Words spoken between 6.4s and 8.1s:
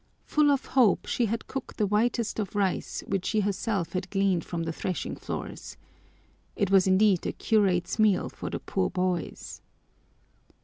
It was indeed a curate's